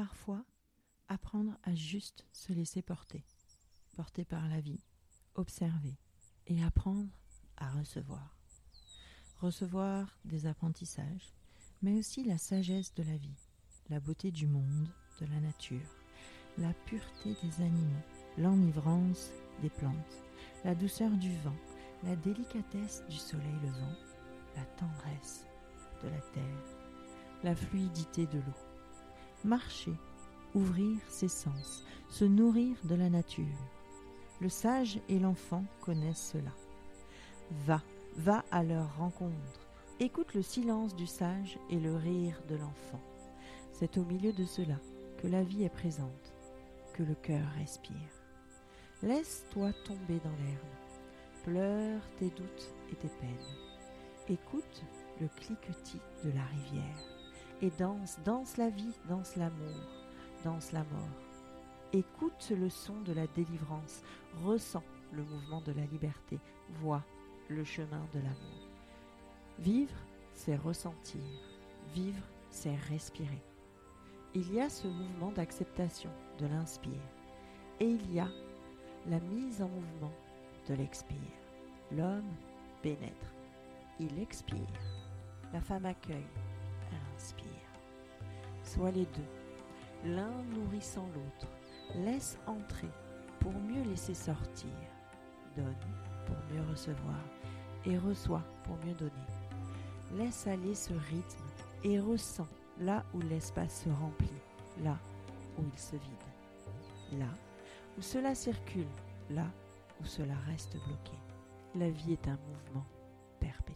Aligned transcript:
parfois 0.00 0.42
apprendre 1.08 1.58
à 1.62 1.74
juste 1.74 2.24
se 2.32 2.54
laisser 2.54 2.80
porter, 2.80 3.22
porter 3.94 4.24
par 4.24 4.48
la 4.48 4.58
vie, 4.58 4.80
observer 5.34 5.98
et 6.46 6.64
apprendre 6.64 7.10
à 7.58 7.70
recevoir. 7.72 8.34
Recevoir 9.42 10.16
des 10.24 10.46
apprentissages, 10.46 11.34
mais 11.82 11.98
aussi 11.98 12.24
la 12.24 12.38
sagesse 12.38 12.94
de 12.94 13.02
la 13.02 13.18
vie, 13.18 13.36
la 13.90 14.00
beauté 14.00 14.30
du 14.30 14.46
monde, 14.46 14.88
de 15.20 15.26
la 15.26 15.40
nature, 15.40 15.94
la 16.56 16.72
pureté 16.86 17.36
des 17.42 17.62
animaux, 17.62 18.06
l'enivrance 18.38 19.32
des 19.60 19.68
plantes, 19.68 20.24
la 20.64 20.74
douceur 20.74 21.10
du 21.10 21.36
vent, 21.40 21.60
la 22.04 22.16
délicatesse 22.16 23.04
du 23.10 23.18
soleil 23.18 23.60
levant, 23.62 23.96
la 24.56 24.64
tendresse 24.78 25.44
de 26.02 26.08
la 26.08 26.20
terre, 26.32 26.64
la 27.44 27.54
fluidité 27.54 28.26
de 28.28 28.38
l'eau. 28.38 28.69
Marcher, 29.44 29.94
ouvrir 30.54 30.98
ses 31.08 31.28
sens, 31.28 31.82
se 32.10 32.26
nourrir 32.26 32.76
de 32.84 32.94
la 32.94 33.08
nature. 33.08 33.46
Le 34.38 34.50
sage 34.50 35.00
et 35.08 35.18
l'enfant 35.18 35.64
connaissent 35.80 36.32
cela. 36.32 36.52
Va, 37.66 37.80
va 38.18 38.44
à 38.50 38.62
leur 38.62 38.98
rencontre, 38.98 39.66
écoute 39.98 40.34
le 40.34 40.42
silence 40.42 40.94
du 40.94 41.06
sage 41.06 41.58
et 41.70 41.80
le 41.80 41.96
rire 41.96 42.38
de 42.50 42.56
l'enfant. 42.56 43.00
C'est 43.72 43.96
au 43.96 44.04
milieu 44.04 44.32
de 44.34 44.44
cela 44.44 44.76
que 45.22 45.26
la 45.26 45.42
vie 45.42 45.64
est 45.64 45.70
présente, 45.70 46.34
que 46.92 47.02
le 47.02 47.14
cœur 47.14 47.46
respire. 47.56 47.96
Laisse-toi 49.02 49.72
tomber 49.86 50.20
dans 50.22 50.36
l'herbe, 50.44 51.44
pleure 51.44 52.02
tes 52.18 52.28
doutes 52.28 52.74
et 52.92 52.96
tes 52.96 53.08
peines. 53.08 53.56
Écoute 54.28 54.82
le 55.18 55.28
cliquetis 55.28 56.00
de 56.24 56.30
la 56.30 56.44
rivière 56.44 57.19
et 57.62 57.70
danse, 57.78 58.18
danse 58.24 58.56
la 58.56 58.70
vie, 58.70 58.94
danse 59.08 59.36
l'amour, 59.36 59.76
danse 60.44 60.72
la 60.72 60.80
mort. 60.80 61.08
Écoute 61.92 62.52
le 62.56 62.70
son 62.70 63.00
de 63.02 63.12
la 63.12 63.26
délivrance, 63.28 64.02
ressens 64.44 64.84
le 65.12 65.22
mouvement 65.24 65.60
de 65.60 65.72
la 65.72 65.84
liberté, 65.86 66.38
vois 66.80 67.02
le 67.48 67.64
chemin 67.64 68.06
de 68.14 68.20
l'amour. 68.20 68.68
Vivre, 69.58 69.96
c'est 70.34 70.56
ressentir. 70.56 71.20
Vivre, 71.94 72.22
c'est 72.50 72.76
respirer. 72.88 73.42
Il 74.34 74.52
y 74.54 74.60
a 74.60 74.68
ce 74.68 74.86
mouvement 74.86 75.32
d'acceptation 75.32 76.10
de 76.38 76.46
l'inspire 76.46 76.92
et 77.80 77.86
il 77.86 78.14
y 78.14 78.20
a 78.20 78.28
la 79.08 79.18
mise 79.20 79.60
en 79.60 79.68
mouvement 79.68 80.12
de 80.68 80.74
l'expire. 80.74 81.16
L'homme 81.90 82.32
pénètre, 82.82 83.34
il 83.98 84.20
expire. 84.20 84.60
La 85.52 85.60
femme 85.60 85.86
accueille. 85.86 86.28
Sois 88.72 88.92
les 88.92 89.06
deux, 89.06 90.10
l'un 90.14 90.30
nourrissant 90.54 91.08
l'autre. 91.12 91.50
Laisse 92.04 92.38
entrer 92.46 92.88
pour 93.40 93.52
mieux 93.52 93.82
laisser 93.82 94.14
sortir. 94.14 94.70
Donne 95.56 95.74
pour 96.24 96.36
mieux 96.52 96.62
recevoir 96.70 97.18
et 97.84 97.98
reçois 97.98 98.44
pour 98.62 98.76
mieux 98.86 98.94
donner. 98.94 99.10
Laisse 100.16 100.46
aller 100.46 100.76
ce 100.76 100.92
rythme 100.92 101.44
et 101.82 101.98
ressens 101.98 102.46
là 102.78 103.04
où 103.12 103.18
l'espace 103.22 103.82
se 103.82 103.88
remplit, 103.88 104.28
là 104.84 104.96
où 105.58 105.62
il 105.64 105.78
se 105.78 105.96
vide, 105.96 107.18
là 107.18 107.28
où 107.98 108.02
cela 108.02 108.36
circule, 108.36 108.86
là 109.30 109.46
où 110.00 110.04
cela 110.04 110.34
reste 110.46 110.76
bloqué. 110.86 111.18
La 111.74 111.90
vie 111.90 112.12
est 112.12 112.28
un 112.28 112.38
mouvement 112.46 112.86
perpétuel. 113.40 113.69